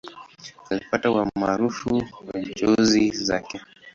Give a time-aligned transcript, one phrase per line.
[0.71, 3.61] Alipata umaarufu kwa njozi zake.